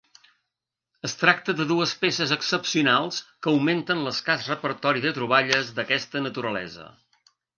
Es 1.07 1.13
tracta 1.23 1.53
de 1.57 1.67
dues 1.71 1.91
peces 2.05 2.33
excepcionals 2.37 3.19
que 3.27 3.53
augmenten 3.53 4.01
l'escàs 4.07 4.49
repertori 4.55 5.05
de 5.05 5.13
troballes 5.21 5.71
d'aquesta 5.81 6.25
naturalesa. 6.29 6.91